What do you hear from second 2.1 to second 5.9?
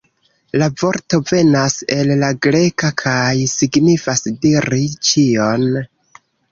la greka kaj signifas "diri ĉion".